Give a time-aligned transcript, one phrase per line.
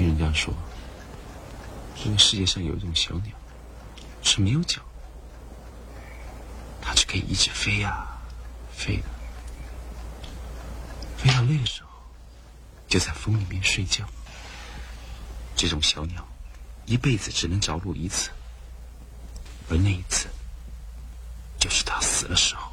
[0.00, 0.54] 听人家说，
[1.94, 3.36] 这个世界上有一种小鸟，
[4.22, 4.80] 是没有脚，
[6.80, 8.08] 它只可以一直飞呀
[8.72, 9.02] 飞的，
[11.18, 11.90] 飞到累的时候，
[12.88, 14.06] 就在风里面睡觉。
[15.54, 16.26] 这种小鸟，
[16.86, 18.30] 一辈子只能着陆一次，
[19.68, 20.28] 而那一次，
[21.58, 22.69] 就是它死的时候。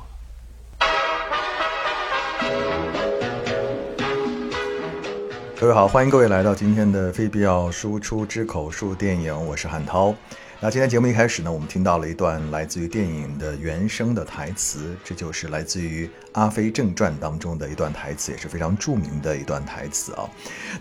[5.60, 10.14] 各位好，欢迎各位来到今天的非必要输出之口述电影，我是汉涛。
[10.60, 20.30] 那今天节目一开始呢，我们听到了一段来自于电影的原声的台词，这就是来自于《阿飞正传》当中的一段台词，也是非常著名的一段台词啊。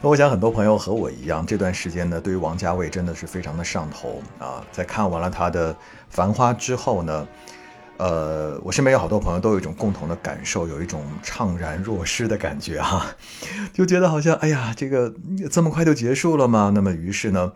[0.03, 4.63] 那我想很多朋友和我一样，这段时间呢，对于王家卫真的是非常的上头啊。
[4.71, 5.73] 在看完了他的
[6.11, 7.27] 《繁花》之后呢。
[7.99, 13.17] 呃，我身边有好多朋友都有一种共同的感受，有一种怅然若失的感觉哈，
[13.73, 15.15] 就觉得好像哎呀，这个
[15.51, 16.71] 这么快就结束了吗？
[16.75, 17.53] 那么于是呢，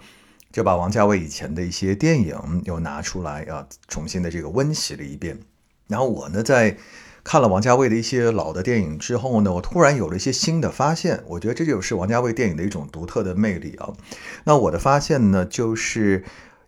[0.50, 5.38] 就把王家卫以前的一些电影又拿出来啊，重新的这个温习了一遍。
[5.88, 6.76] 然后我呢，在
[7.22, 11.22] 看了王家卫的一些老的电影之后呢，我突然有了一些新的发现。
[11.26, 13.92] 我觉得这就是王家卫电影的一种独特的魅力啊。
[14.44, 16.24] 那我的发现呢，就是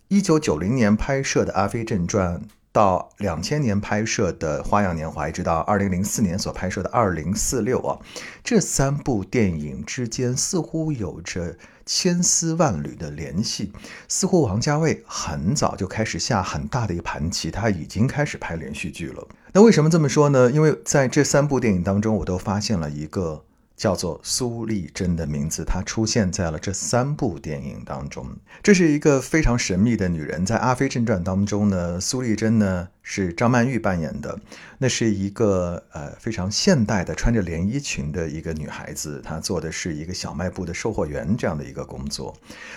[0.09, 2.37] 一九九零年拍摄的《阿飞正传》。
[2.73, 7.99] 到两千年拍摄的《花样年华》，一直到二零零四年所拍摄的《二零四六》啊，
[8.43, 13.71] 这三部电影之间似乎有着千丝万缕的联系，
[14.07, 19.27] 似乎王家卫很早就开始下很大的一盘棋，他已经开始拍连续剧了。
[19.53, 20.49] 那为什么这么说呢？
[20.49, 23.45] 因为在这三部电影当中，我都发现了一个。
[23.83, 28.25] 叫做苏丽珍的名字，她出现在了这三部电影当中。
[28.61, 34.39] 这是一个非常神秘的女人，在《阿飞正传》当中呢，苏丽珍呢是张曼玉扮演的。
[34.77, 42.33] 那是一个呃非常现代的穿着连衣裙的一个女孩子，她做的是一个小卖部的售货员这样的一个工作。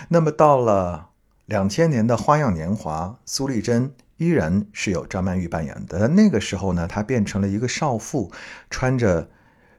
[0.09, 1.07] 那么到了
[1.45, 6.09] 两千年的《花样年华》，苏丽珍依然是由张曼玉扮演的。
[6.09, 8.29] 那个时候呢，她变成了一个少妇，
[8.69, 9.29] 穿着。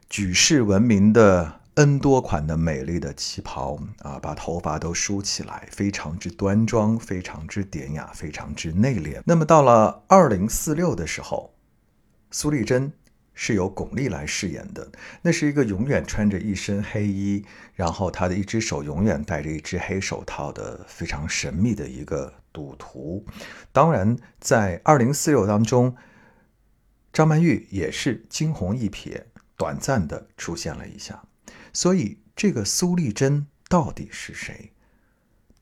[0.09, 9.21] 举世闻名的 N 多款的美丽的旗袍啊，把头发都梳起来，非常之端庄，非常之典雅，非常之内敛。
[9.23, 11.53] 那么到了二零四六的时候，
[12.31, 12.91] 苏丽珍
[13.35, 14.91] 是由巩俐来饰演的。
[15.21, 17.45] 那是一个永远穿着一身黑衣，
[17.75, 23.23] 然后她的一只手永远戴着一只黑手套的非常神秘的一个赌徒。
[23.71, 25.95] 当然，在二零四六当中，
[27.13, 29.21] 张曼玉也是惊鸿一瞥。
[29.59, 31.21] 短暂的出现了一下，
[31.73, 34.71] 所以这个苏丽珍到底是谁？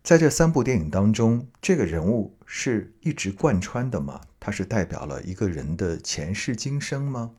[0.03, 4.21] 在这三部电影当中，这个人物是一直贯穿的吗？
[4.39, 7.31] 他是代表了一个人的前世今生吗？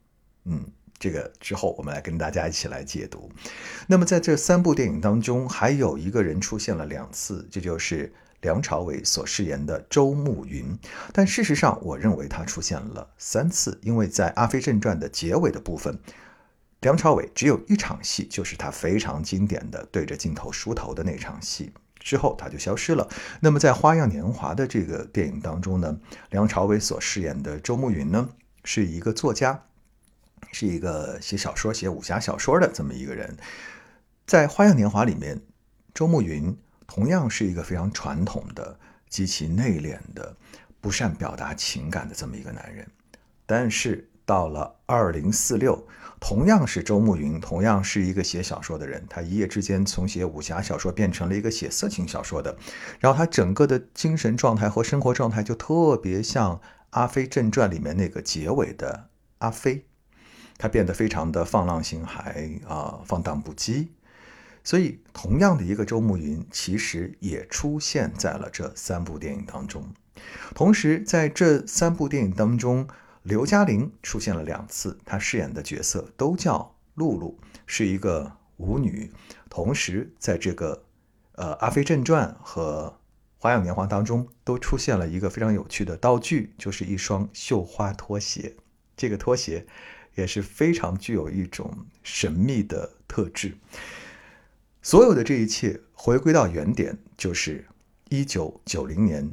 [0.46, 0.66] 嗯，
[0.98, 3.30] 这个之后我们来跟大家一起来解读。
[3.86, 10.76] 那么在这三部电影当中，还有一个人出现了两次，这就是梁朝伟所饰演的周慕云。
[11.12, 15.96] 但事实上，我认为他出现了三次，因为在《阿飞正传》的结尾的部分。
[16.80, 23.08] 梁朝伟只有一场戏，就是他非常经典的对着镜头梳头的那场戏，之后他就消失了。
[23.40, 25.98] 那么在《花样年华》的这个电影当中呢，
[26.30, 28.28] 梁朝伟所饰演的周慕云呢，
[28.62, 29.64] 是一个作家，
[30.52, 33.36] 是一个写小说、写武侠小说的这么一个人。
[34.24, 35.40] 在《花样年华》里面，
[35.92, 36.56] 周慕云
[36.86, 38.78] 同样是一个非常传统的、
[39.08, 40.36] 极其内敛的、
[40.80, 42.88] 不善表达情感的这么一个男人，
[43.46, 44.08] 但是。
[44.28, 45.88] 到了二零四六，
[46.20, 52.58] 同样是周慕云，同样是一个写小说的人，他一夜之间从写武侠小说变成了一个写色情小说的，
[53.00, 56.56] 然后他整个的精神状态和生活状态就特别像
[56.90, 59.08] 《阿飞正传》里面那个结尾的
[59.38, 59.86] 阿飞，
[60.58, 63.88] 他变得非常的放浪形骸啊，放荡不羁。
[64.62, 69.88] 所以，同样的一个周慕云，其实也出现在了这三部电影当中。
[70.54, 72.86] 同时，在这三部电影当中。
[73.28, 79.12] 刘嘉玲出现了两次，她饰演的角色都叫露露，是一个舞女。
[79.50, 80.86] 同时，在这个
[81.32, 82.98] 呃《阿飞正传》和
[83.42, 88.56] 《花样年华》当中，都出现了一个非常有趣的道具，就是一双绣花拖鞋。
[88.96, 89.66] 这个拖鞋
[90.14, 93.58] 也是非常具有一种神秘的特质。
[94.80, 97.66] 所有的这一切回归到原点，就是
[98.08, 99.30] 一九九零年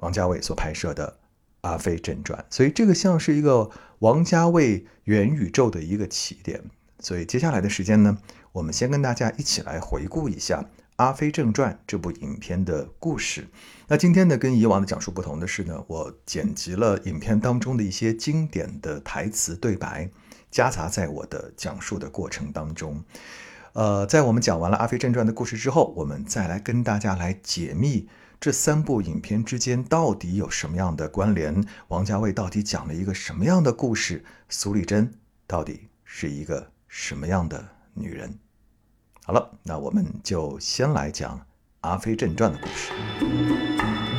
[0.00, 1.18] 王家卫所拍摄的。
[1.62, 6.62] 《阿飞正传》，所以这个像是一个王家卫元宇宙的一个起点。
[7.00, 8.16] 所以接下来的时间呢，
[8.52, 10.60] 我们先跟大家一起来回顾一下
[10.96, 13.48] 《阿飞正传》这部影片的故事。
[13.88, 20.08] 那今天呢，跟以往的讲述不同的是呢，我剪辑了影片当中的一些经典的台词对白，
[20.50, 23.02] 夹杂在我的讲述的过程当中。
[23.72, 28.08] 呃，在我们讲完了《阿飞正传》的故事之后，我们再来跟大家来解密
[28.42, 31.64] 这三部影片之间到底有什么样的关联。
[31.86, 34.24] 王家卫到底讲了一个什么样的故事？
[34.48, 35.14] 苏丽珍
[35.46, 38.36] 到底是一个什么样的女人？
[39.22, 41.38] 好了，那我们就先来讲
[41.82, 44.11] 《阿飞正传》的故事。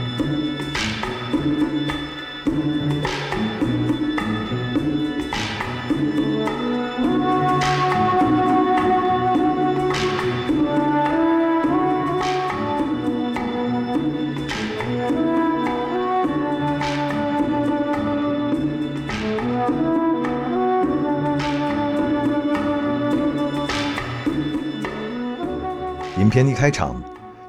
[26.34, 27.00] 片一开场，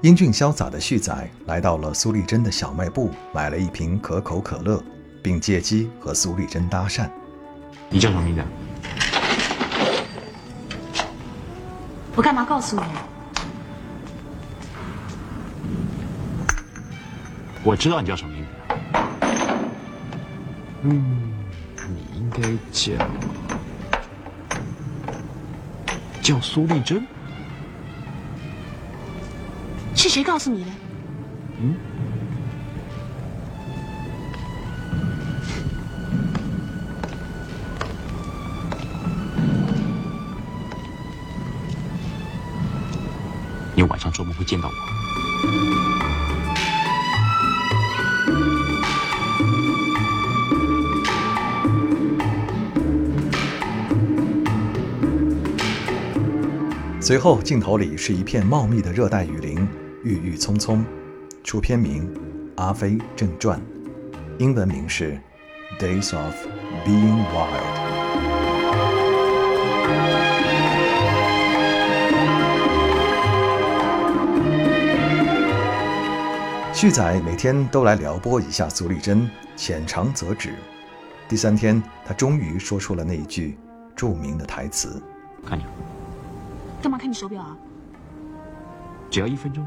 [0.02, 4.84] 英俊潇洒的旭仔来到了苏丽珍的小卖部，买了一瓶可口可乐，
[5.22, 7.08] 并借机和苏丽珍搭讪。
[7.88, 8.42] 你叫什么名字？
[12.14, 12.82] 我干嘛告诉你？
[17.62, 18.50] 我知道你叫什么名字。
[20.82, 21.32] 嗯，
[21.88, 22.92] 你应该叫
[26.20, 27.02] 叫苏丽珍。
[30.04, 30.70] 是谁告诉你的？
[31.62, 31.74] 嗯，
[43.74, 44.74] 你晚上做梦会见到我。
[57.00, 59.66] 随后，镜头里是一片茂密的热带雨林。
[60.04, 60.84] 郁郁葱葱，
[61.42, 62.06] 出片名
[62.62, 63.58] 《阿飞正传》，
[64.38, 65.18] 英文名是
[65.82, 66.34] 《Days of
[66.84, 67.48] Being Wild》。
[76.74, 80.54] 旭仔每天都来撩拨一下苏丽珍，浅尝辄止。
[81.30, 83.56] 第三天，他终于说出了那一句
[83.96, 85.02] 著名的台词
[85.48, 85.64] ：“看你，
[86.82, 87.56] 干嘛看你手表啊？
[89.10, 89.66] 只要一分钟。”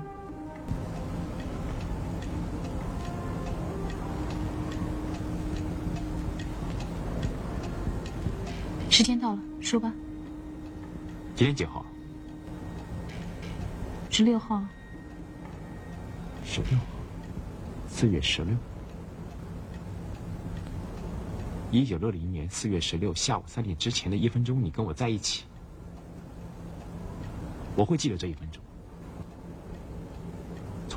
[8.89, 9.93] 时间到了，说吧。
[11.35, 11.85] 今天几号？
[14.09, 14.63] 十六号。
[16.43, 16.85] 十六号，
[17.87, 18.55] 四月十六。
[21.69, 25.43] 一九六零年四月十六下午三点之前的一分钟，你跟我在一起，
[27.75, 28.59] 我会记得这一分钟。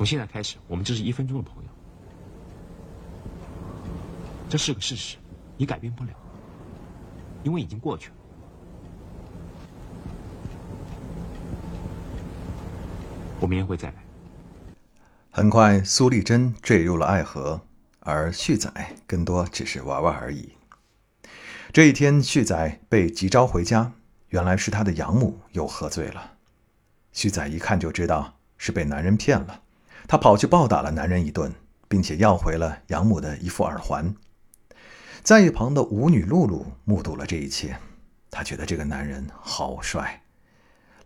[0.00, 1.68] 从现在开始，我们就是一分钟的朋友。
[4.48, 5.18] 这是个事实，
[5.58, 6.10] 你改变不了。
[7.42, 8.14] 因为已经过去了，
[13.40, 13.96] 我明天会再来。
[15.30, 17.60] 很快，苏丽珍坠入了爱河，
[17.98, 18.72] 而旭仔
[19.06, 20.54] 更多只是玩玩而已。
[21.74, 23.92] 这一天，旭仔被急召回家，
[24.28, 26.38] 原来是他的养母又喝醉了。
[27.12, 29.60] 旭仔一看就知道是被男人骗了，
[30.10, 31.54] 他跑去暴打了男人一顿，
[31.86, 34.12] 并且要回了养母的一副耳环。
[35.22, 37.78] 在一旁的舞女露露目睹了这一切，
[38.28, 40.24] 她觉得这个男人好帅。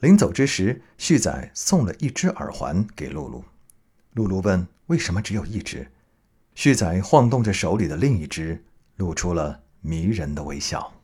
[0.00, 3.44] 临走之时，旭仔送了一只耳环给露露。
[4.14, 5.92] 露露问：“为什么只有一只？”
[6.56, 8.64] 旭仔晃动着手里的另一只，
[8.96, 10.94] 露出了迷人的微笑。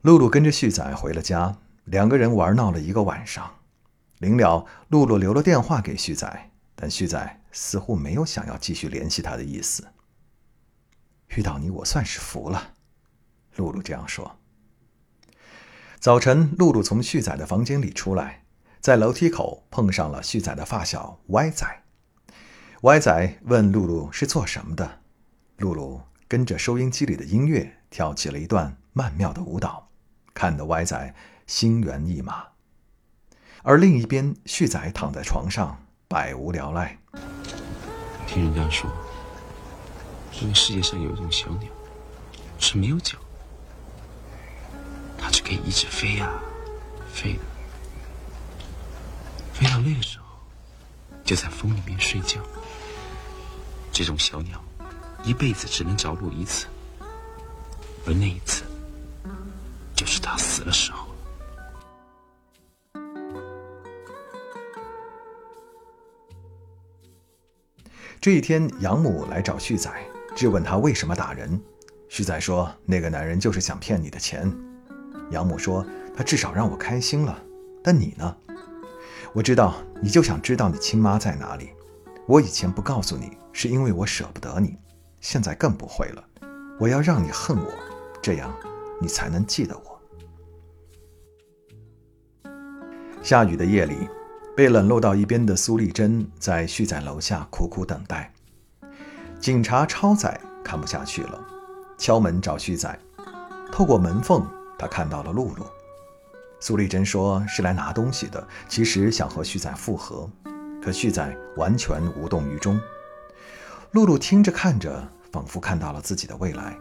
[0.00, 3.56] 露露跟着旭仔回了家，两个人玩闹了一个晚上。
[4.22, 9.88] 临了，露露留了电话给旭仔，但旭仔似乎没有想要继续联系他的意思。
[11.34, 12.74] 遇到你，我算是服了。
[13.56, 14.38] 露露这样说。
[15.98, 18.44] 早晨，露露从旭仔的房间里出来，
[18.78, 21.82] 在楼梯口碰上了旭仔的发小歪仔。
[22.82, 25.00] 歪仔问露露是做什么的，
[25.56, 29.90] 露露跟着收音机里的音乐跳起了一段曼妙的舞蹈，
[30.32, 31.12] 看得歪仔
[31.48, 32.51] 心猿意马。
[33.62, 35.78] 而另一边，旭仔躺在床上，
[36.08, 36.98] 百无聊赖。
[38.26, 38.90] 听人家说。
[40.32, 41.70] 这个世界上有一种小鸟，
[42.58, 43.16] 是没有脚，
[45.16, 46.32] 它只可以一直飞呀，
[47.12, 47.40] 飞的，
[49.52, 50.24] 飞到累的时候，
[51.22, 52.40] 就在风里面睡觉。
[53.92, 54.60] 这种小鸟，
[55.22, 56.66] 一辈子只能着陆一次，
[58.04, 58.64] 而那一次，
[59.94, 61.06] 就是它死的时候。
[68.22, 69.90] 这一天，养母来找旭仔。
[70.36, 71.60] 质问他为什么打人，
[72.08, 74.48] 旭仔说：“那个男人就是想骗你的钱。”
[75.32, 75.84] 养母说
[76.16, 77.36] ：“他至少让我开心了。
[77.82, 78.36] 但你呢？
[79.32, 81.70] 我知道你就想知道你亲妈在哪里。
[82.28, 84.78] 我以前不告诉你，是因为我舍不得你，
[85.18, 86.24] 现在更不会了。
[86.78, 87.72] 我要让你恨我，
[88.22, 88.54] 这样
[89.00, 90.00] 你才能记得我。
[93.20, 94.08] 下雨的夜里，
[94.54, 98.30] 被冷落到一边的苏丽珍在旭仔楼下苦苦等待。
[99.40, 101.40] 警察超载看不下去了，
[101.96, 102.98] 敲门找旭仔。
[103.72, 104.46] 透过门缝，
[104.78, 105.64] 他看到了露露。
[106.60, 110.28] 苏丽珍说是来拿东西的，其实想和旭仔复合，
[110.82, 112.78] 可旭仔完全无动于衷。
[113.92, 116.76] 露露听着看着，仿佛看到了自己的未来。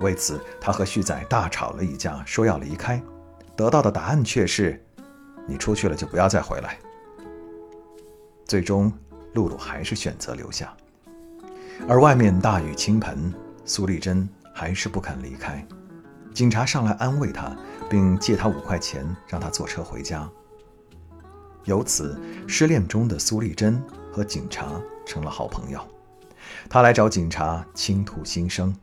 [0.00, 3.02] 为此，她和旭仔大吵了一架，说要离开。
[3.56, 4.84] 得到的答案却是
[5.46, 6.78] ：“你出去了就不要再回来。”
[8.44, 8.92] 最终，
[9.34, 10.74] 露露还是选择留下。
[11.88, 13.32] 而外面大雨倾盆，
[13.64, 15.66] 苏丽珍还是不肯离开。
[16.34, 17.56] 警察上来安慰她，
[17.90, 20.28] 并借她五块钱，让她坐车回家。
[21.64, 23.82] 由此，失恋中的苏丽珍
[24.12, 25.80] 和警察成了好朋友。
[26.68, 28.74] 她来找警察倾吐心声。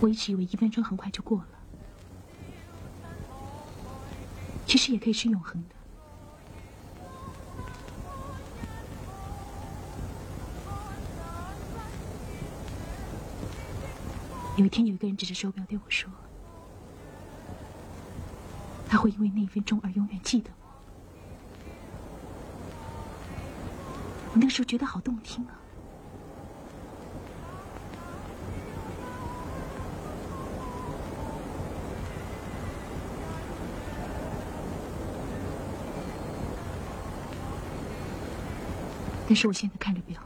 [0.00, 1.46] 我一直以为一分钟很快就过了，
[4.66, 5.74] 其实也可以是永恒的。
[14.56, 16.10] 有一天，有一个人指着手表对我说
[18.88, 20.66] ：“他会因为那一分钟而永远记得我。”
[24.34, 25.63] 我那时候觉得好动听啊！
[39.26, 40.20] 但是我现在看着表，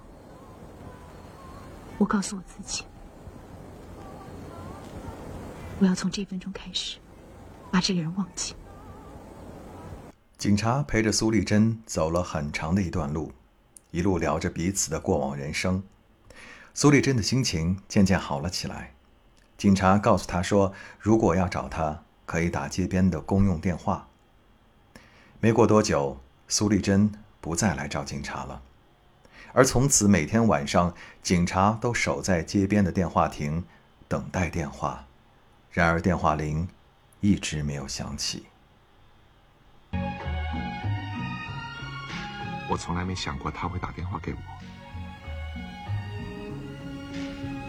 [1.99, 2.85] 我告诉我自己。
[5.81, 6.99] 我要从这分钟开始，
[7.71, 8.55] 把这个人忘记。
[10.37, 13.33] 警察陪着苏丽珍走了很长的一段路，
[13.93, 15.83] 一路聊着彼此的过往人生。
[16.75, 18.95] 苏丽珍的心情渐渐好了起来。
[19.57, 24.09] 警察告诉她说，如果要找她，可以打街边的公用电话。
[25.41, 28.63] 没过多久，苏丽珍不再来找警察了，
[29.53, 33.65] 而从此每天晚上，警察都守在街边的电话亭，
[34.07, 35.05] 等待电话。
[35.71, 36.69] 然而，电话铃
[37.21, 38.47] 一直没有响起。
[42.71, 44.39] 我从来没想过他会打电话给我。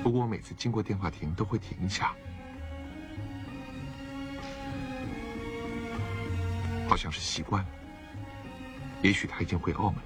[0.03, 2.13] 不过，我每次经过电话亭都会停一下，
[6.87, 7.69] 好像是习惯了。
[9.01, 10.01] 也许他已经回澳门，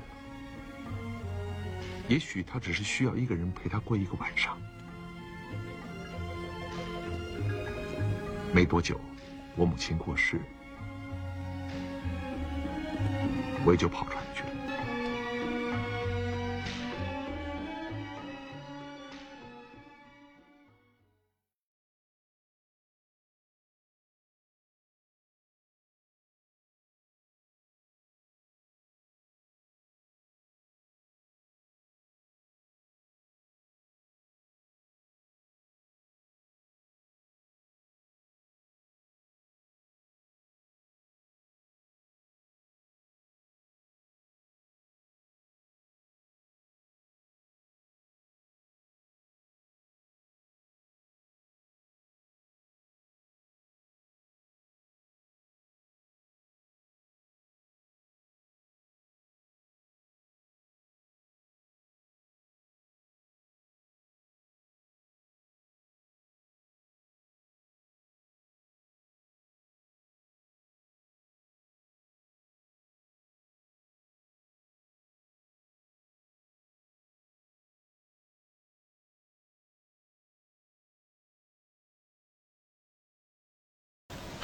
[2.07, 4.57] 也许他只是需要一个人陪他过一个晚上。
[8.53, 8.99] 没多久，
[9.55, 10.39] 我母亲过世，
[13.65, 14.21] 我也就跑出来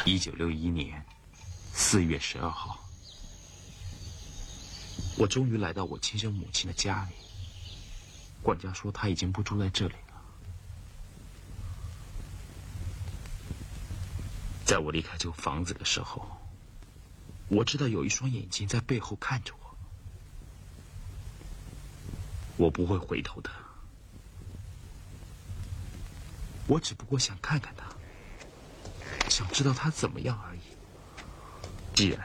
[0.05, 1.05] 一九六一年
[1.73, 2.79] 四月十二号，
[5.17, 7.13] 我终于来到我亲生母亲的家里。
[8.41, 9.99] 管家说他已经不住在这里了。
[14.65, 16.25] 在我离开这个房子的时候，
[17.49, 19.75] 我知道有一双眼睛在背后看着我，
[22.65, 23.49] 我不会回头的。
[26.67, 27.83] 我只不过想看看他。
[29.29, 30.59] 想知道他怎么样而已。
[31.93, 32.19] 既然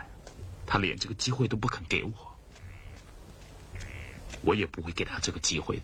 [0.67, 2.13] 他连这个机会都不肯给我，
[4.43, 5.83] 我也不会给他这个机会的。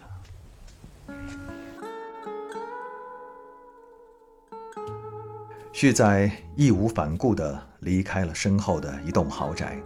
[5.72, 9.80] 旭仔义无反顾的离开了身后的一栋豪宅。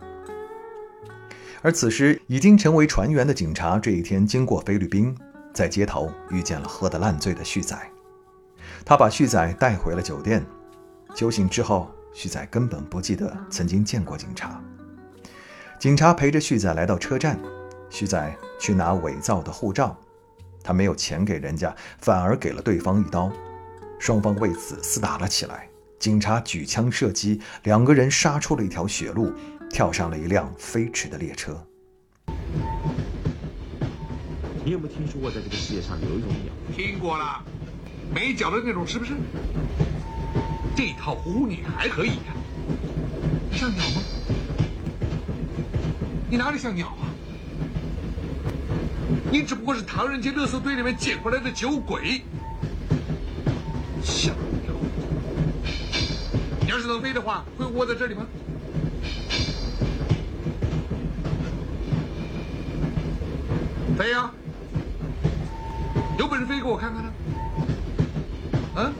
[1.63, 5.17] 而此时已经成为船员的警察，这一天经过菲律宾，
[5.55, 7.79] 在街头遇见了喝得烂醉的旭仔。
[8.85, 10.45] 他把旭仔带回了酒店。
[11.15, 14.61] 酒醒之后，旭仔根本不记得曾经见过警察。
[15.79, 17.39] 警察陪着旭仔来到车站，
[17.89, 19.97] 旭仔去拿伪造的护照，
[20.63, 23.31] 他没有钱给人家，反而给了对方一刀，
[23.99, 25.69] 双方为此厮打了起来。
[26.01, 29.33] 警察举枪射击，两个人杀出了一条血路。
[29.71, 31.67] 跳上了一辆飞驰的列车。
[34.65, 36.53] 你有没有听说过，在这个世界上有一种鸟？
[36.77, 37.43] 听过了，
[38.15, 39.15] 没脚的那种，是不是？
[40.77, 42.35] 这套呼呼你还可以呀？
[43.53, 44.03] 像鸟吗？
[46.29, 47.07] 你哪里像鸟啊？
[49.31, 52.23] 你只不过是唐人街垃圾堆里面捡回来的酒鬼。
[54.03, 54.73] 像鸟？
[56.61, 58.27] 你要是能飞的话，会窝在这里吗？
[63.97, 64.31] 飞呀！
[66.19, 67.13] 有本事飞给我看看呢！
[68.77, 68.93] 嗯，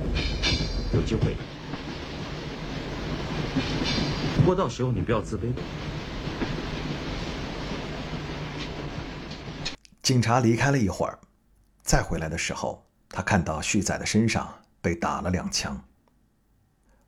[0.93, 1.39] 有机会的。
[4.45, 5.51] 不过到时候你不要自卑。
[10.03, 11.19] 警察离开了一会儿，
[11.83, 15.83] 再回来的时候，他看到旭仔的身上被打了两枪。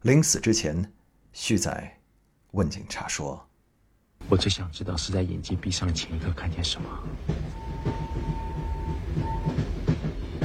[0.01, 0.91] 临死之前，
[1.35, 1.99] 旭仔
[2.53, 3.47] 问警察说
[4.31, 6.89] ：“我最想知道是在眼睛闭上的前一刻看见什么。”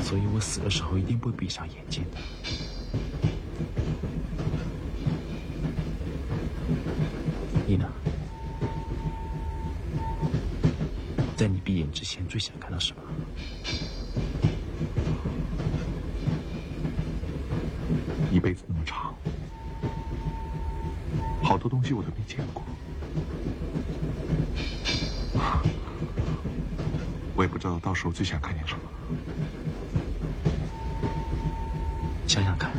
[0.03, 2.17] 所以我死的时候一定不会闭上眼睛的。
[7.71, 7.87] 你呢？
[11.37, 13.01] 在你闭眼之前，最想看到什么？
[18.29, 19.15] 一辈子那么长，
[21.41, 22.61] 好多东西我都没见过，
[27.37, 28.81] 我也不知道到时候最想看见什么。
[32.27, 32.69] 想想看，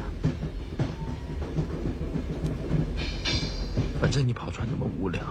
[4.02, 5.22] 反正你跑船那么无聊，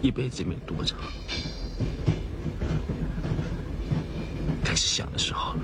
[0.00, 0.98] 一辈子也没多长，
[4.64, 5.54] 开始想的时候。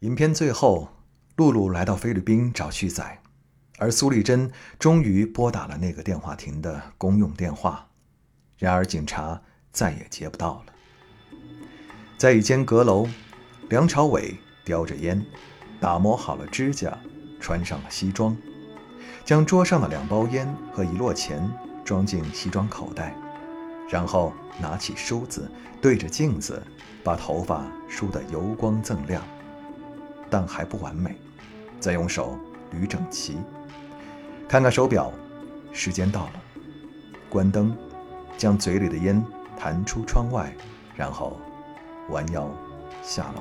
[0.00, 0.88] 影片最后，
[1.36, 3.22] 露露来到菲律宾找旭仔，
[3.78, 7.88] 而苏丽珍终于拨打了那个电话亭的公用电话。
[8.58, 10.72] 然而，警察再也接不到了。
[12.18, 13.08] 在一间阁楼，
[13.68, 15.20] 梁朝伟叼着烟，
[15.80, 16.96] 打磨好了指甲，
[17.40, 18.36] 穿上了西装，
[19.24, 21.50] 将桌上的两包烟和一摞钱
[21.84, 23.12] 装进西装口袋，
[23.90, 25.50] 然后拿起梳子，
[25.80, 26.62] 对着镜子，
[27.02, 29.20] 把头发梳得油光锃亮，
[30.30, 31.16] 但还不完美，
[31.80, 32.38] 再用手
[32.72, 33.36] 捋整齐。
[34.48, 35.12] 看看手表，
[35.72, 36.32] 时间到了，
[37.28, 37.76] 关灯。
[38.38, 39.24] 将嘴里的烟
[39.58, 40.54] 弹出窗外，
[40.94, 41.40] 然后
[42.10, 42.46] 弯腰
[43.06, 43.40] 下楼。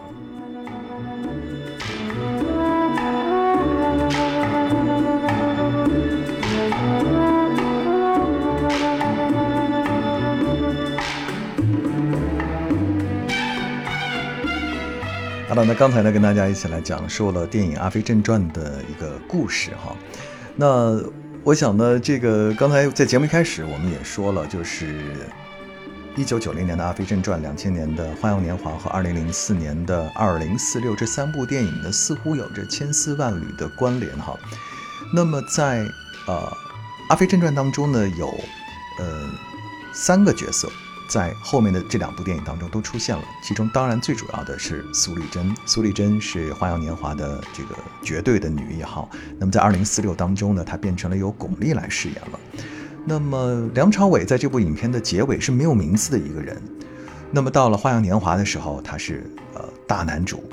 [15.48, 19.96] 好了，那刚才呢，跟大家一起来讲述了电影《阿飞正传》的一个故事哈，
[20.56, 21.02] 那。
[21.44, 24.96] 我想呢，这个刚才在节目一开始我们也说了，就是
[26.18, 34.34] 一九九零年的《阿飞正传》，两千年的《花样年华》和二零零四年的《二零四六》这三部电影呢，似乎有着千丝万缕的关联哈。
[35.14, 35.80] 那么在
[36.26, 36.34] 呃
[37.10, 38.28] 《阿飞正传》当中呢，有
[39.00, 39.30] 呃
[39.94, 40.70] 三个角色。
[41.08, 45.56] 在后面的这两部电影当中都出现了，其中当然最主要的是苏丽珍。
[45.64, 49.08] 苏丽珍是《花样年华》的这个绝对的女一号。
[49.38, 52.40] 那么在《二零四六》当中呢，她变成了由巩俐来饰演了。
[53.06, 56.62] 那么梁朝伟在这部影片的结尾是没有名字的一个人。
[57.32, 60.44] 那么到了《花样年华》的时候，他是呃大男主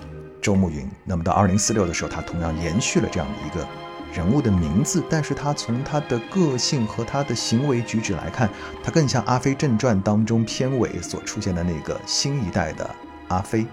[0.40, 0.86] 周慕云。
[1.04, 3.66] 那么到《二零四六》的时候，他同样延续了这样的一个。
[4.12, 8.46] 人物的名字，但是他从他的个性和他的行为举止来看，
[8.84, 12.90] 他更像《阿飞正传》当中片尾所出现的那个新一代的
[13.28, 13.66] 阿飞。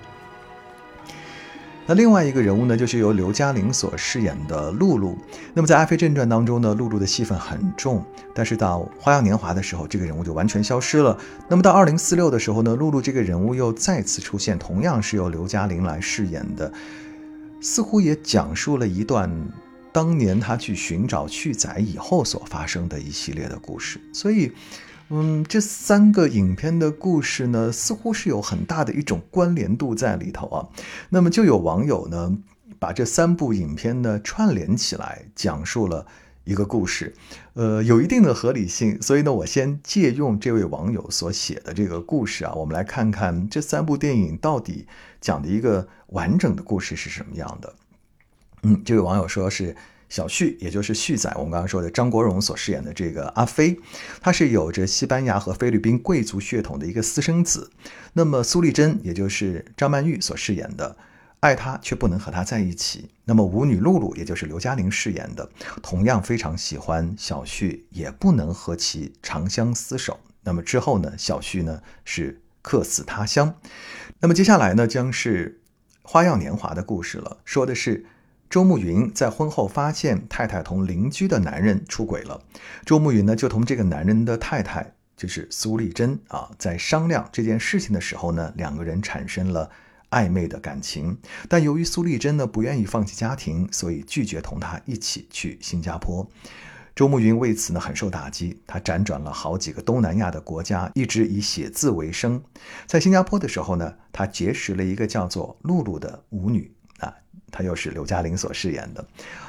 [1.90, 5.18] 那另外一个人物呢，就是由刘嘉玲所饰演的露露。
[5.56, 11.18] 那么在《阿飞正传》当中呢，露露的戏份很重，但是到《花样年华》的时候，这个人物就完全消失了。
[11.48, 16.72] 那么到《二零四六》的时候呢，露露这个人物又再次出现，同样是由刘嘉玲来饰演的，
[17.60, 19.28] 似乎也讲述了一段。
[19.92, 24.52] 当年他去寻找旭仔以后所发生的一系列的故事，所以
[25.12, 30.70] 嗯，这三个影片的故事呢，似乎是有很大的一种关联度在里头啊。
[31.10, 32.38] 那么就有网友呢，
[32.78, 36.06] 把这三部影片呢串联起来，讲述了
[36.44, 37.16] 一个故事，
[37.54, 39.02] 呃，有一定的合理性。
[39.02, 44.86] 所以呢，我先借用这位网友所写的这个故事啊，我们来看看这三部电影到底
[45.20, 47.74] 讲的一个完整的故事是什么样的。
[48.62, 49.76] 嗯，这位网友说是。
[50.10, 53.80] 小旭，也就是旭仔，我们刚刚说的张国荣所饰演的这个阿飞，
[54.20, 57.70] 他是有着西班牙和菲律宾贵族血统的一个私生子。
[58.14, 60.98] 那么苏丽珍，也就是张曼玉所饰演的，
[61.42, 63.12] 爱他却不能和他在一起。
[63.26, 65.48] 那么舞女露露，也就是刘嘉玲饰演的，
[65.84, 70.20] 同样非常喜欢小旭，也不能和其长相厮守。
[70.42, 73.54] 那么之后呢，小旭呢是客死他乡。
[74.20, 75.62] 那么接下来呢，将是
[76.10, 78.08] 《花样年华》的故事了，说的是。
[78.50, 82.42] 周慕云在婚后发现太太同邻居的男人出轨了，
[82.84, 89.70] 周慕云呢就同这个男人的太太，就是苏丽珍啊，在商量这件事情的时候呢，两个人产生了
[90.10, 91.16] 暧昧的感情。
[91.48, 96.28] 但由于苏丽珍呢不愿意放弃家庭，所以拒绝同他一起去新加坡。
[96.96, 102.44] 周慕云为此呢很受打击，他辗转了好几个东南亚的国家，一直以写字为生。
[102.88, 106.74] 在新加坡的时候呢，他结识了一个叫做露露的舞女。
[107.52, 109.06] 他又是刘嘉玲所饰演的，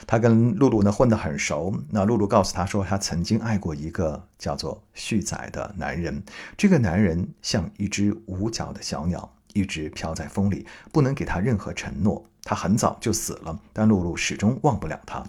[0.07, 1.75] 他跟露露呢混得很熟。
[1.91, 6.23] 那露露告诉他说，他曾经爱过一个叫做旭仔的男人。
[6.57, 12.25] 这个男人像一只无脚的小鸟，一直飘在风里，不能给他任何承诺。
[12.43, 15.23] 他很早就死了，但露露始终忘不了他。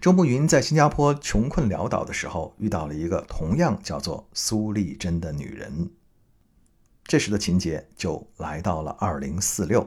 [0.00, 5.90] 周慕云在新加坡穷困潦倒的时候，遇到了一个同样叫做苏丽珍的女人。
[7.10, 9.84] 这时的情节就来到了二零四六，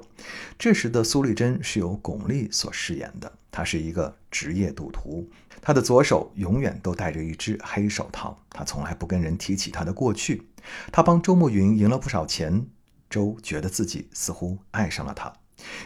[0.60, 5.26] 这时的苏丽珍是由巩俐所饰演的，她是一个职业赌徒，
[5.62, 10.50] 她的左手永远都戴着一只黑手套，她从来不跟人提起她的过去。
[10.92, 12.68] 她帮周慕云赢了不少钱，
[13.10, 15.32] 周觉得自己似乎爱上了她，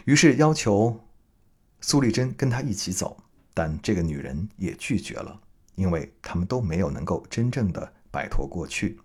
[0.05, 0.99] 于是要求
[1.81, 3.15] 苏丽珍跟他一起走，
[3.53, 5.39] 但这个女人也拒绝了，
[5.75, 8.99] 因为他们都没有能够真正的摆脱过去。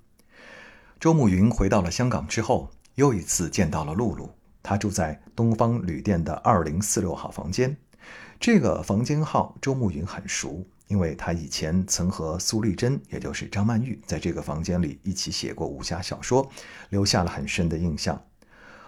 [1.03, 4.31] 周慕云回到了香港之后，又一次见到了露露。
[4.63, 7.77] 她住在东方旅店的二零四六号房间。
[8.39, 16.49] 这个房间号周慕云很熟，因为他以前曾和苏丽珍，也就是张曼玉，在这个房间里一起写过武侠小说，
[16.91, 18.25] 留下了很深的印象。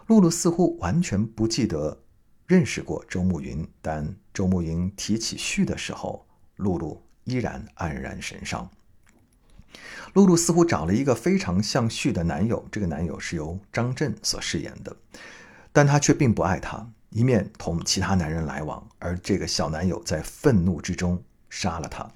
[0.06, 2.00] 露露似乎完全不记得
[2.46, 6.24] 认识过周慕云，但周慕云提起旭的时候，
[6.58, 8.70] 露露依然黯然神伤。
[10.12, 14.96] 露露似乎找了一个非常像旭的男友，这个男友是由张震所饰演的，
[15.72, 22.10] 但他却并不爱她，一面同其他男人来往，而这个小男友在愤怒之中杀了她，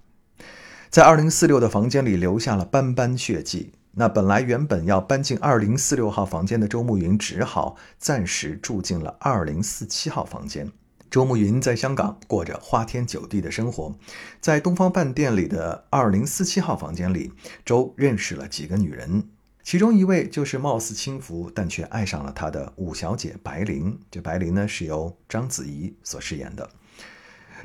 [0.89, 3.73] 在二零四六的房间里留下了斑斑血迹。
[3.93, 10.71] 那本来原本要搬进二零四六号房间的周慕云，只好暂时住进了二零四七号房间。
[11.11, 13.95] 周慕云在香港过着花天酒地的生活，
[14.41, 17.33] 在东方饭店里的二零四七号房间里，
[17.65, 19.29] 周认识了几个女人，
[19.63, 23.99] 其中一位就是貌似轻浮但却爱上了他的五小姐白灵。
[24.11, 26.69] 这白灵呢是由章子怡所饰演的。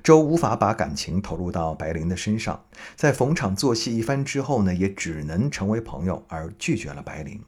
[0.01, 7.41] 周无法把感情投入到白灵的身上，在逢场作戏一番之后呢，也只能成为朋友而拒绝了白灵。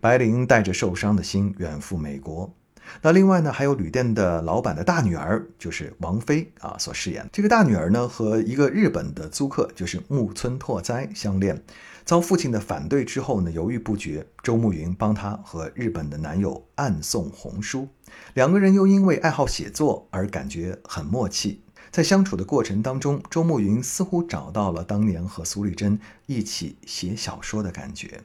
[0.00, 2.54] 白灵带着受伤的心远赴美国。
[3.00, 7.28] 那另外呢，还有旅店的老板的大女儿，就是王菲啊所饰演。
[7.32, 11.62] 这个大女儿呢，和一个日本的租客，就是木村拓哉相恋，
[12.04, 14.26] 遭父亲的反对之后呢，犹豫不决。
[14.42, 17.88] 周慕云帮她和日本的男友暗送红书，
[18.34, 21.62] 两个人又因为爱好写作而感觉很默契。
[21.90, 28.22] 在相处的过程当中，周慕云似乎找到了当年和苏丽珍一起写小说的感觉。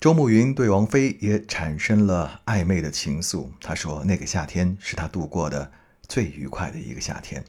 [0.00, 3.50] 周慕云对王菲也产生了暧昧的情愫。
[3.60, 5.70] 他说：“那个夏天是他度过的
[6.08, 7.44] 最愉快的一个夏天。”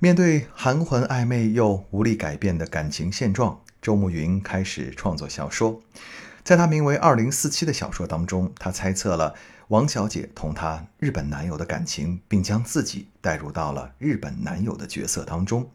[0.00, 5.80] 面对含混暧昧又无力改变的感情现状，周慕云开始创作小说。
[6.42, 9.36] 在他名为《二零四七》的小说当中，他猜测了
[9.68, 15.70] 王小姐同她日本男友的感情，并将自己带入到了日本男友的角色当中。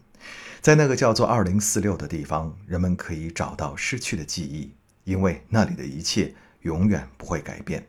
[0.60, 4.74] 在那个叫做“二零四六”的地方，人们可以找到失去的记忆。
[5.06, 7.88] 因为那里的一切永远不会改变。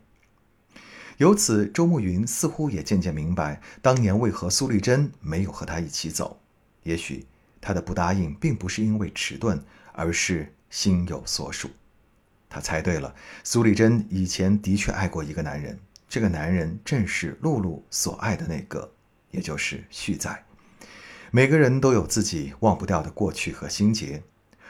[1.17, 6.39] 由此，周慕云似乎也渐渐明白，当年为何苏丽珍没有和他一起走。
[6.83, 7.27] 也许
[7.61, 9.61] 他的不答应，并不是因为迟钝，
[9.93, 11.71] 而是心有所属。
[12.49, 18.93] 他猜对了，苏丽珍以前的确爱过一个男人，这个男人正是露露所爱的那个，
[19.31, 20.45] 也就是旭仔。
[21.31, 24.23] 每个人都有自己忘不掉的过去和心结。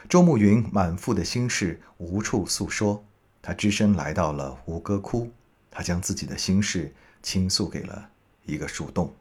[0.09, 3.03] 周慕云满腹的心事无处诉说，
[3.41, 5.29] 他只身来到了吴哥窟，
[5.69, 8.07] 他将自己的心事倾诉给了
[8.45, 9.13] 一个树洞。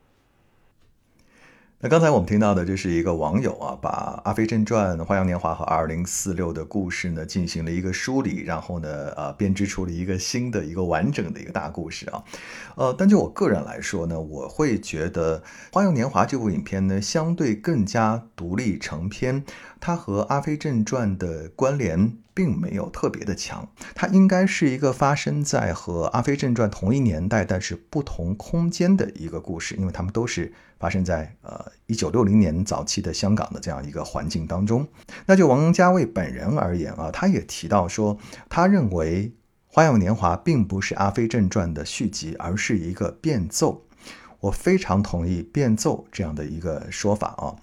[1.79, 12.25] 那刚才我们听到的，这是一个网友啊，把《阿飞正传》《花样年华》和二零四六的故事呢进行了一个梳理，然后呢，呃，编织出了一个新的一个完整的一个大故事啊。
[12.77, 19.45] 呃，但就我个人来说呢，我会觉得《花样年华》这部影片呢，相对更加独立成篇，
[19.81, 22.17] 它和《阿飞正传》的关联。
[22.37, 34.87] 并没有特别的强，它应该是一个发生在和《阿飞正传》同一年代，但是不同空间的一个故事，因为他们都是发生在呃一九六零年早期的香港的这样一个环境当中。
[35.25, 38.19] 那就王家卫本人而言啊，他也提到说，
[38.51, 39.29] 他认为
[39.67, 43.87] 《花样年华》并不是《阿飞正传》的续集，而是一个变奏。
[44.41, 47.57] 我非常同意变奏这样的一个说法啊，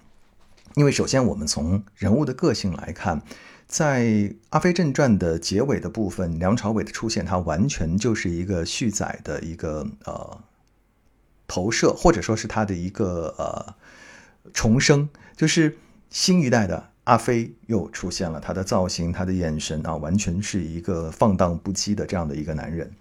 [0.74, 3.22] 因为首先我们从人物的个性来看。
[3.66, 4.04] 在
[4.50, 10.38] 《阿飞正传》的结尾的部分，梁朝伟的出现，他完全就是一个续载的一个呃
[11.48, 13.74] 投射，或者说是他的一个呃
[14.52, 15.78] 重生，就是
[16.10, 22.92] 新一代的阿飞又出现了，他的造型、他的眼神啊，完全是一个放荡不羁的这样的一个男人。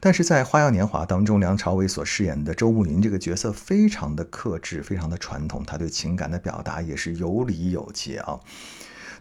[0.00, 8.40] 但是在《花样年华》当中，梁朝伟所饰演的周慕云这个角色非常的克制，非常的传统，他对情感的表达也是有理有节啊。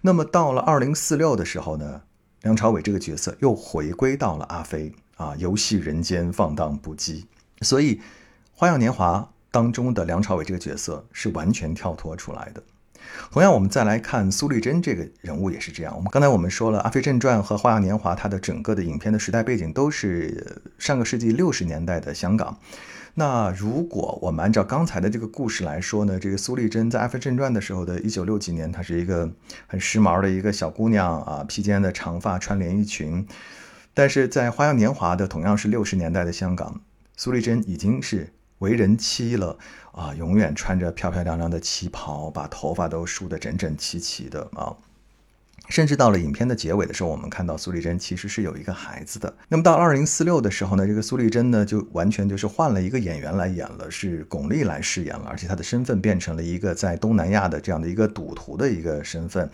[0.02, 2.02] 那么到了二零四六的时候呢，
[2.42, 7.24] 梁朝伟这个角色又回归到了阿飞啊，游戏人间，放荡不羁。
[7.62, 7.96] 所以，
[8.52, 12.62] 《花样年华》当中的梁朝伟这个角色是完全跳脱出来的。
[13.32, 15.94] 同样，我们再来看苏丽珍这个人物也是这样。
[15.96, 22.58] 我们刚才我们说了，《阿飞正传》和《花样年华》它的整个的影片的时代背景都是上个世纪六十年代的香港。
[23.16, 29.32] 那如果我们按照刚才的这个故事来说呢，这个苏丽珍在《阿飞正传》的时候的一九六几年，她是一个
[29.68, 33.26] 很时髦的一个小姑娘啊，披肩的长发，穿连衣裙。
[33.94, 36.82] 但是在《花样年华》的同样是六十年代的香港，
[37.16, 39.58] 苏丽珍已经是为人妻了
[39.92, 44.74] 啊，永远穿着漂漂亮亮的旗袍，把头发都梳得整整齐齐的啊。
[45.70, 49.34] 甚至到了影片的结尾的时候，我们看到苏丽珍其实是有一个孩子的。
[49.48, 59.50] 那么到二零四六的时候呢，这个苏丽珍呢就完全就是换了一个演员来演了，是巩俐来饰演了，而且她的身份变成了一个在东南亚的这样的一个赌徒的一个身份，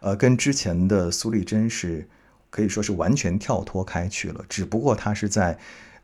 [0.00, 2.08] 呃，跟之前的苏丽珍是
[2.50, 4.44] 可以说是完全跳脱开去了。
[4.48, 5.56] 只不过她是在，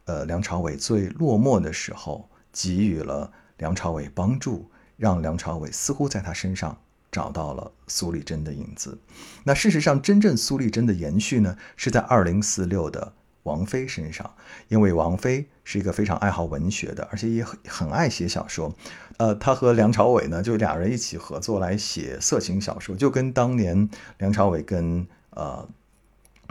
[0.04, 6.78] 呃，梁朝伟最落寞的时候给予了梁朝伟帮助，让梁朝伟似乎在他身上。
[7.10, 8.98] 找到了苏丽珍的影子。
[9.44, 14.30] 那事实上，真正苏丽珍的延续呢，是在二零四六的王菲身上。
[14.68, 18.74] 因为王菲是一个非常爱好文学的，而且也很很爱写小说。
[19.16, 25.66] 呃，她和梁朝伟呢，就俩人一起合作来写色情小说，就跟当年梁朝伟跟呃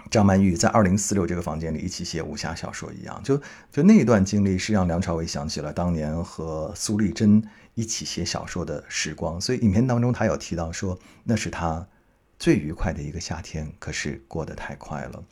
[0.10, 3.22] 张曼玉在二零四六这个房间里一起写武侠小说一样。
[3.24, 3.38] 就
[3.72, 7.43] 就那一段经历，是让梁朝伟想起了当年和苏丽珍。
[7.74, 11.88] 一起写小说的时光，所以影片当中他有提到说，那是他
[12.39, 13.72] 最愉快的一个夏天。
[13.78, 15.24] 可是过得太快了，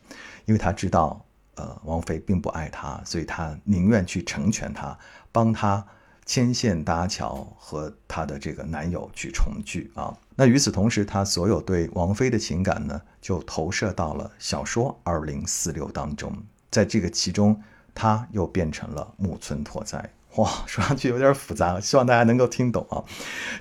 [0.45, 4.95] 因为他知道，呃，王菲并不爱他，所以他宁愿去成全他，
[5.31, 5.83] 帮他
[6.27, 10.15] 牵线搭桥，和他的这个男友去重聚啊。
[10.35, 16.31] 那与此同时，他所有对王菲的情感呢，就投射到了小说《二零四六》当中，
[16.69, 17.59] 在这个其中，
[17.95, 20.11] 他又变成了木村拓哉。
[20.35, 23.03] 哇，说上去有点复杂，希望大家能够听懂啊。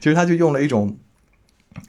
[0.00, 0.98] 其实他就用了一种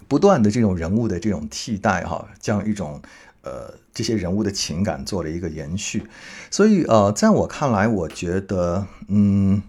[0.07, 3.01] 不断的这种人物的这种替代哈，这样一种
[3.41, 6.07] 呃这些人物的情感做了一个延续。
[6.49, 9.61] 所以呃，在我看来，我觉得嗯，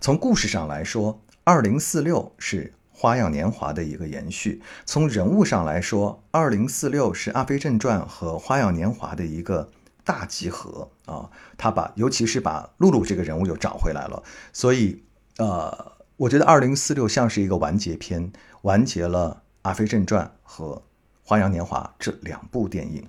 [0.00, 2.66] 从故事上来说，《二零四六》是
[3.00, 9.70] 《花样年华》的一个延续；从人物上来说，《二零四六》是《阿飞正传》和《花样年华》的一个。
[10.02, 15.04] 大集合啊，他把尤其是把露露这个人物又找回来了，所以
[15.36, 18.32] 呃，我觉得二零四六像是一个完结篇，
[18.62, 20.74] 完结了《阿飞正传》和
[21.22, 23.06] 《花样年华》这两部电影。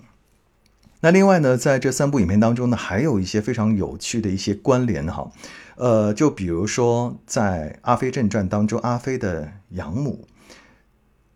[1.01, 5.29] 那另外呢，在这三部影片当中呢，还有一些非常有趣的一些关联哈，
[5.75, 10.25] 呃，就比如说在《阿飞正传》当中，阿飞的养母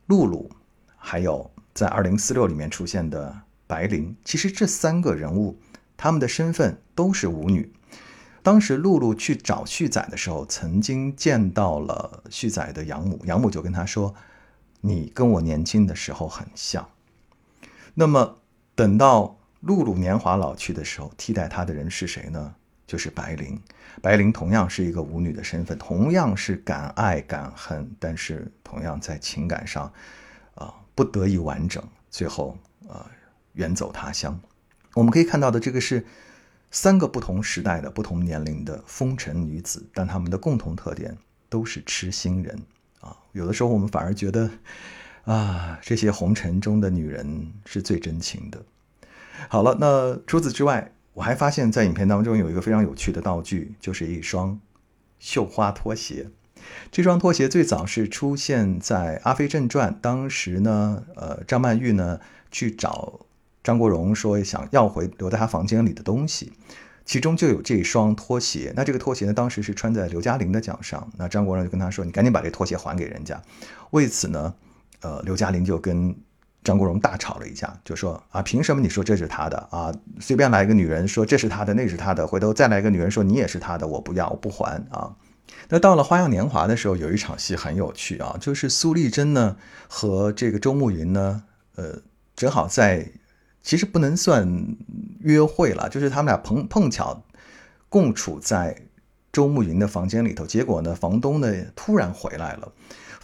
[0.07, 0.49] 露露，
[0.95, 3.41] 还有在二零四六里面出现的。
[3.67, 5.57] 白灵，其实这三个人物，
[5.97, 7.73] 他们的身份都是舞女。
[8.43, 14.13] 当时露露去找旭仔的时候，曾经见到了旭仔的养母，养母就跟他说
[14.81, 16.87] ：“你跟我年轻的时候很像。”
[17.95, 18.37] 那么
[18.75, 22.53] 等到露露年华老去的时候，替代她的人是谁呢？
[22.85, 23.59] 就是白灵。
[23.99, 29.91] 白灵同样是一个舞女的身份，同样是敢爱敢恨，但是同样在情感上，
[30.53, 31.83] 啊，不得以完整。
[32.11, 32.55] 最后
[32.87, 33.03] 呃
[33.53, 34.39] 远走他乡。
[34.93, 36.05] 我们可以看到的这个是
[36.69, 41.17] 三个不同时代的不同年龄的风尘女子，但她们的共同特点
[41.49, 42.61] 都是痴心人
[43.01, 43.17] 啊。
[43.31, 44.47] 有的时候我们反而觉得
[45.23, 48.63] 啊，这些红尘中的女人是最真情的。
[49.47, 54.59] 好了，那除此之外，我还发现，在影片当中有一个非常有趣的道具，就是一双
[55.19, 56.29] 绣花拖鞋。
[56.91, 63.19] 这双拖鞋最早是出现在《阿飞正传》，当时呢，呃，张曼玉呢去找
[63.63, 66.51] 张国荣说想要回留在他房间里的东西，
[67.05, 68.73] 其中就有这双拖鞋。
[68.75, 71.07] 那这个拖鞋呢，当时是穿在刘嘉玲的脚上。
[71.17, 73.39] 那张国荣就跟他说：“你赶紧把这拖鞋还给人家。”
[73.91, 74.55] 为此呢，
[75.01, 76.15] 呃，刘嘉玲就跟
[76.65, 79.93] 张国荣大吵了一架，就说：“啊，凭什么你说这是他的啊？
[80.19, 85.15] 随便来一个女人说这是他的，那是他的，回头再来一个女人说你也是他的，我不要，我不还啊。”
[85.69, 89.55] 那到了《花样年华》的时候，有一场戏很有趣啊，就是苏丽珍呢
[89.87, 91.43] 和这个周慕云呢，
[91.75, 92.01] 呃，
[92.35, 93.11] 正好在，
[93.61, 94.75] 其实不能算
[95.19, 97.23] 约会了，就是他们俩碰碰巧
[97.89, 98.75] 共处在
[99.31, 102.71] 周慕云的房间里头，结果呢，房东呢突然回来了。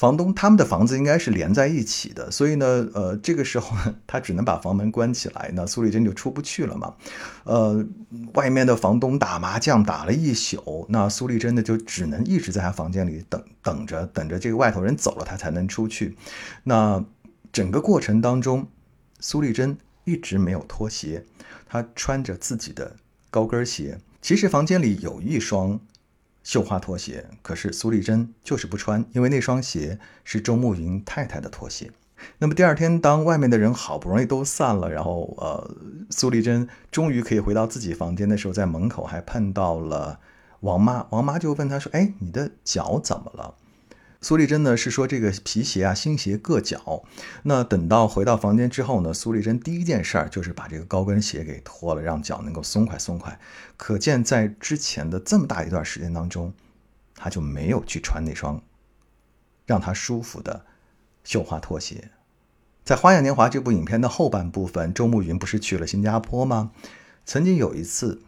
[0.01, 6.95] 房东他们的房子应该是连在一起的，所以呢，呃，这个时候 他只能把房门关起来，那苏丽珍就出不去了嘛。
[7.43, 7.85] 呃，
[8.33, 16.17] 外面的房东打麻将打了一宿，那苏丽珍呢就只能一直在他房间里等等着，等着这个外头人走了，他才能出去。
[16.63, 17.05] 那
[17.53, 18.65] 整个过程当中，
[19.19, 21.23] 苏丽珍一直没有脱鞋，
[21.69, 22.95] 她穿着自己的
[23.29, 23.99] 高跟鞋。
[24.19, 25.79] 其实房间里有一双。
[26.43, 31.91] 绣花拖鞋，可是苏丽珍就是不穿，因为那双鞋是周慕云太太的拖鞋。
[32.37, 35.75] 那么第二天，当外面的人好不容易都散了，然后呃，
[36.09, 40.19] 苏丽珍终于可以回到自己房间的时候，在门口还碰到了
[40.59, 41.07] 王妈。
[41.09, 43.55] 王妈就问她说：“哎，你的脚怎么了？”
[44.23, 47.03] 苏丽珍呢是说这个皮鞋啊新鞋硌脚。
[47.43, 53.39] 那等到回到房间之后呢，苏丽珍第一件事儿就是把这个高跟鞋给脱了，让脚能够松快松快。
[53.77, 56.53] 可见在之前的这么大一段时间当中，
[57.15, 58.61] 她就没有去穿那双
[59.65, 60.65] 让她舒服的
[61.23, 62.11] 绣花拖鞋。
[62.83, 66.71] 在《花样年华》这部影片的后半部分，周慕云不是去了新加坡吗？
[67.25, 68.21] 曾经有一次，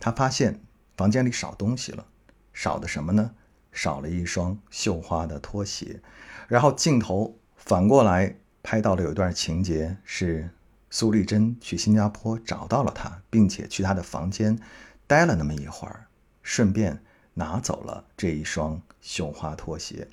[0.00, 0.62] 他发现
[0.96, 2.06] 房间里少东西了，
[2.54, 3.32] 少的什么呢？
[3.74, 6.00] 少了一双绣花的拖鞋，
[6.48, 10.48] 然后镜头反过来拍到了有一段情节，是
[10.88, 14.58] 苏丽珍去新加坡找到了他，并且去他的房间
[15.06, 16.06] 待了那么一会儿，
[16.42, 17.02] 顺便
[17.34, 20.08] 拿走了这一双绣花拖鞋。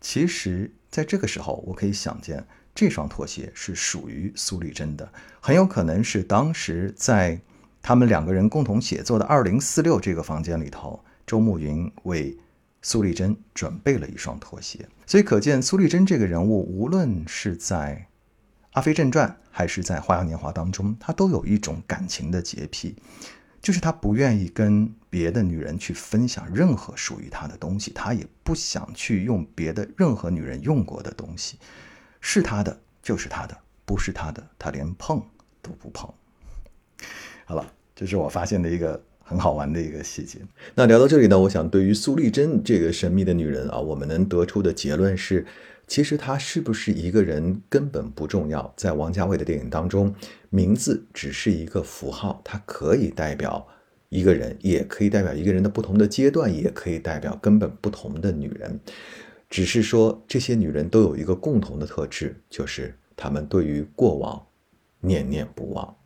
[0.00, 7.40] 其实，在这个时候，我可以想见，这双拖鞋是属于苏丽珍的，很有可能是当时在
[7.82, 12.38] 他们两个人共同写作的二零四六这个房间里头，周慕云为。
[12.84, 18.08] 苏丽珍准备了一双拖鞋，所以可见苏丽珍这个人物，无论是在
[18.72, 22.96] 《阿飞正传》还是在《花样年华》当中，她都有一种感情的洁癖，
[23.60, 31.58] 就是她不愿意跟别的女人去分享任何属于她的东西，她也不想去用别的任何女人用过的东西，
[32.20, 35.24] 是她的就是她的，不是她的，她连碰
[35.62, 36.12] 都不碰。
[37.44, 39.00] 好了，这是我发现的一个。
[39.24, 40.38] 很好玩的一个细节。
[40.74, 45.46] 那聊到这里呢，我想对于苏丽珍这个神秘的女人啊，我们能得出的结论是，
[45.86, 48.72] 其实她是不是一个人根本不重要。
[48.76, 50.14] 在王家卫的电影当中，
[50.50, 53.66] 名字只是一个符号，它可以代表
[54.08, 58.80] 一个人，也可以代表一个人的不同的阶段，也可以代表根本不同的女人。
[59.48, 64.46] 只是说，这些女人都有一个共同的特质，就是她们对于过往
[65.00, 65.96] 念念不忘。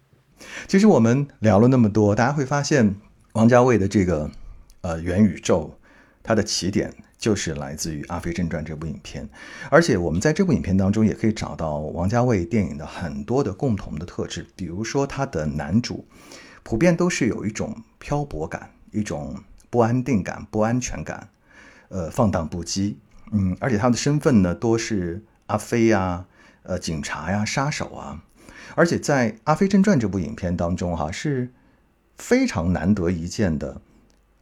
[0.67, 2.97] 其实我们聊了那么多，大家会发现。
[3.37, 4.31] 王家卫的这个
[4.81, 5.79] 呃元宇宙，
[6.23, 9.29] 它的起点就是来自于《阿飞正传》这部影片，
[9.71, 16.07] 而且我们在这部影片当中也可以找到王家卫电影的很多的共同的特质，比如说他的男主
[16.63, 19.37] 普遍都是有一种漂泊感、一种
[19.69, 21.29] 不安定感、不安全感，
[21.91, 22.95] 呃，放荡不羁，
[23.33, 26.25] 嗯，而且他的身份呢多是阿飞呀、
[26.63, 28.23] 呃，警察呀、杀手啊，
[28.75, 31.51] 而且在《阿飞正传》这部影片当中，哈是。
[32.19, 33.81] 非常难得一见的，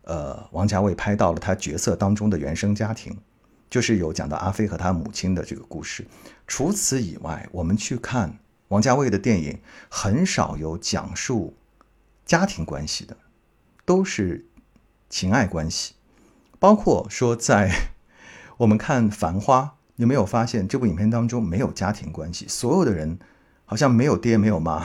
[0.03, 3.16] 呃，王家卫拍到了他角色当中的原生家庭，
[3.68, 6.07] 就是有讲到阿飞和他母亲的这个故事。
[6.47, 9.59] 除此以外，我们去看王家卫的电影，
[9.89, 11.55] 很少有讲述
[12.25, 13.16] 家庭关系的，
[13.85, 14.47] 都是
[15.11, 15.95] 情爱关系。
[16.61, 17.91] 包括说，在
[18.59, 19.62] 我们看《繁花》，
[19.97, 22.47] 有没有发现这部影片当中没有家庭关系？
[22.49, 23.18] 所有的人
[23.64, 24.85] 好像没有爹没有妈。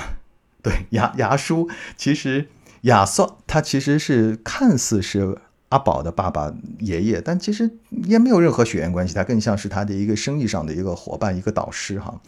[0.64, 2.50] 对，牙牙叔其实。
[2.82, 5.38] 亚瑟他其实是看似是
[5.70, 12.20] 阿宝的爸爸爷爷，但其实也没有任何血缘关系，他更像是他的一个生意上的一个伙伴，一个导师哈。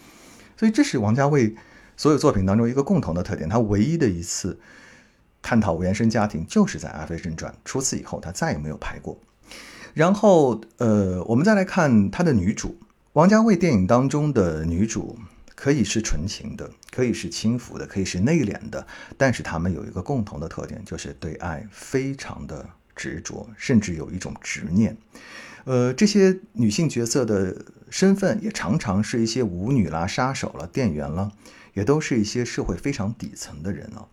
[0.58, 1.56] 所以这是王家卫
[1.98, 4.60] 所有作品当中一个共同的特点，他唯一的一次
[5.42, 9.18] 探讨原生家庭就是在《阿飞正传》，除此以后他再也没有拍过。
[9.94, 12.78] 然后，呃，我们再来看他的女主，
[13.14, 15.18] 王家卫电影当中的女主
[15.62, 24.98] 可以是纯情的，可以是轻浮的，可以是内敛的，但是他们有一个共同的特点，就是对爱非常的执着，甚至有一种执念。
[25.66, 31.32] 呃，这些女性角色的身份也常常是一些舞女啦、杀手了、店员了，
[31.76, 34.08] 也都是一些社会非常底层的人啊。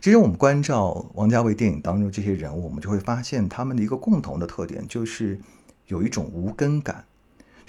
[0.00, 5.40] 其实我们关照王家卫电影当中这些人物，我们就会发现他们的一个共同的特点，就是
[5.88, 7.04] 有一种无根感。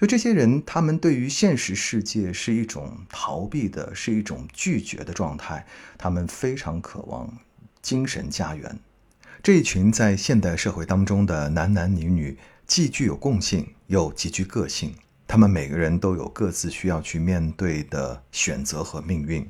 [0.04, 5.66] 就这些人，他们对于现实世界是一种逃避的，是一种拒绝的状态。
[5.98, 7.38] 他们非常渴望
[7.82, 8.78] 精神家园。
[9.42, 12.38] 这一群在现代社会当中的男男女女。
[12.66, 14.94] 既具有共性，又极具个性。
[15.28, 19.48] 他们每个人都有各自需要去面对的选择和命运。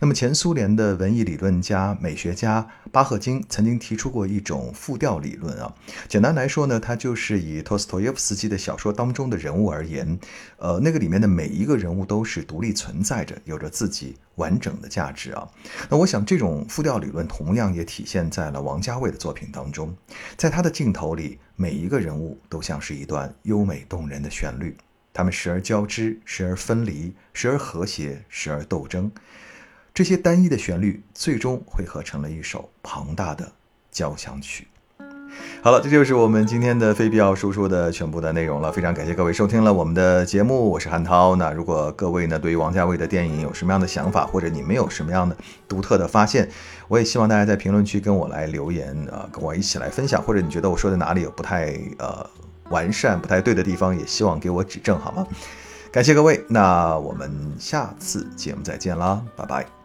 [0.00, 5.74] 那么，前苏联的文艺理论家、美学家巴赫金曾经提出过一种复调理论啊。
[6.08, 10.18] 简单来说呢，它就是以托斯托耶夫斯基的小说当中的人物而言，
[10.58, 15.48] 呃，那个里面的每一个人物都是独立存在着，有着自己完整的价值啊。
[15.88, 19.94] 那我想，这种复调理论同样也体现在了王家卫的作品当中，
[20.36, 24.76] 在他的镜头里，每一个人物都像是一段优美动人的旋律，
[25.12, 29.10] 他们时而交织，时而分离，时而和谐，时而斗争。
[29.94, 33.52] 这些单一的旋律最终汇合成了一首庞大的
[33.92, 34.66] 交响曲。
[35.62, 38.72] 好了，这就是我们今天的非必要输出的全部的内容了。
[38.72, 41.36] 非常感谢各位收听了我们的节目，我是韩涛。
[41.36, 45.36] 那如果各位呢对于王家卫的电影有什么样的想法，或者你们有什么样的
[45.68, 46.50] 独特的发现，
[46.88, 50.20] 我也希望大家在评论区跟我来留言啊，跟我一起来分享。
[50.20, 52.28] 或者你觉得我说的哪里有不太呃
[52.70, 55.24] 完善、不太对的地方，也希望给我指正，好吗？
[55.92, 57.30] 感谢各位，那我们
[57.60, 59.83] 下次节目再见啦，拜拜。